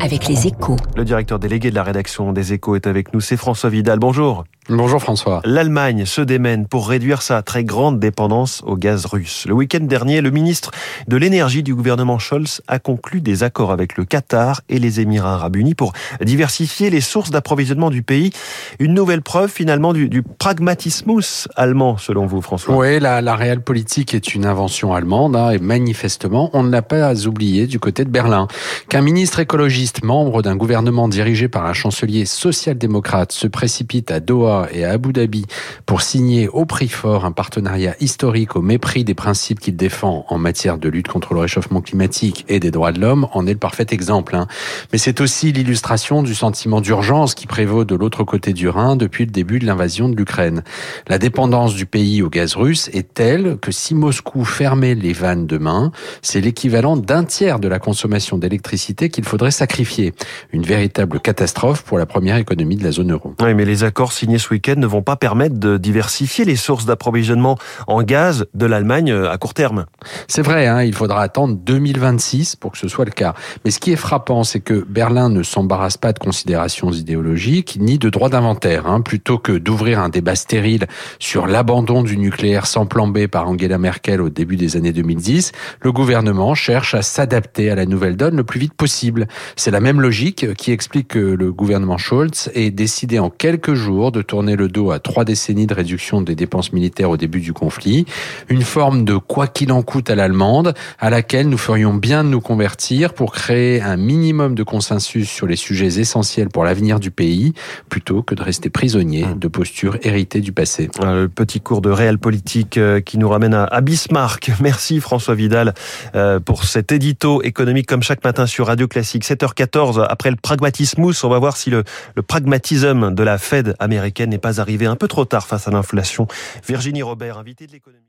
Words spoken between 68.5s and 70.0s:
de l'Allemagne euh, à court terme.